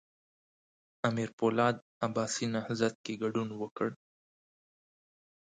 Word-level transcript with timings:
امیر 1.09 1.29
پولاد 1.37 1.75
عباسي 2.05 2.45
نهضت 2.55 2.93
کې 3.05 3.13
ګډون 3.21 3.49
وکړ. 3.61 3.89